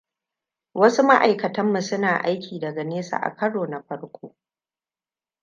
[0.73, 4.35] Wasu ma’aikatanmu suna aiki daga nesa akaro na farko.